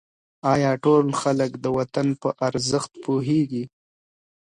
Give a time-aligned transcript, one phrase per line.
[0.53, 3.63] آیا ټول خلک د وطن په ارزښت پوهېږي؟